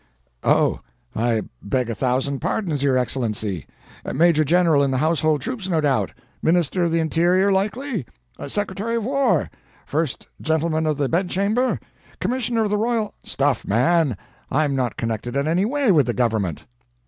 "Oh! 0.43 0.79
I 1.15 1.43
beg 1.61 1.87
a 1.87 1.93
thousand 1.93 2.39
pardons, 2.39 2.81
your 2.81 2.97
Excellency. 2.97 3.67
Major 4.03 4.43
General 4.43 4.81
in 4.83 4.89
the 4.89 4.97
household 4.97 5.41
troops, 5.41 5.69
no 5.69 5.79
doubt? 5.79 6.11
Minister 6.41 6.83
of 6.83 6.89
the 6.89 6.97
Interior, 6.99 7.51
likely? 7.51 8.07
Secretary 8.47 8.95
of 8.95 9.05
War? 9.05 9.47
First 9.85 10.27
Gentleman 10.41 10.87
of 10.87 10.97
the 10.97 11.07
Bedchamber? 11.07 11.79
Commissioner 12.19 12.63
of 12.63 12.71
the 12.71 12.77
Royal" 12.77 13.13
"Stuff, 13.33 13.63
man! 13.67 14.17
I'm 14.49 14.75
not 14.75 14.97
connected 14.97 15.35
in 15.35 15.47
any 15.47 15.65
way 15.65 15.91
with 15.91 16.07
the 16.07 16.15
government." 16.15 16.65